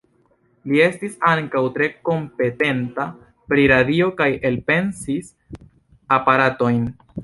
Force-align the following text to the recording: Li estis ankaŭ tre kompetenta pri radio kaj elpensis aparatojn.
Li 0.69 0.79
estis 0.85 1.17
ankaŭ 1.31 1.61
tre 1.75 1.89
kompetenta 2.09 3.07
pri 3.53 3.69
radio 3.75 4.11
kaj 4.23 4.31
elpensis 4.53 5.33
aparatojn. 6.21 6.87